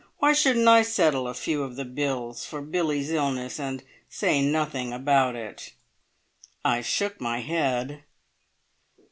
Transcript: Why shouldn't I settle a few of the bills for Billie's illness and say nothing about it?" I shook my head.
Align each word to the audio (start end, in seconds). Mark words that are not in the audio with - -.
Why 0.17 0.33
shouldn't 0.33 0.67
I 0.67 0.81
settle 0.81 1.27
a 1.27 1.35
few 1.35 1.61
of 1.61 1.75
the 1.75 1.85
bills 1.85 2.43
for 2.43 2.59
Billie's 2.59 3.11
illness 3.11 3.59
and 3.59 3.83
say 4.09 4.41
nothing 4.41 4.91
about 4.91 5.35
it?" 5.35 5.73
I 6.65 6.81
shook 6.81 7.21
my 7.21 7.41
head. 7.41 8.01